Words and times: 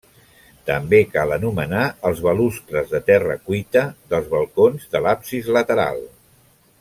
També 0.69 1.01
cal 1.17 1.33
anomenar 1.35 1.83
els 2.09 2.23
balustres 2.29 2.89
de 2.95 3.03
terra 3.11 3.37
cuita 3.51 3.87
dels 4.15 4.33
balcons 4.35 4.89
de 4.97 5.03
l'absis 5.09 5.55
lateral. 5.59 6.05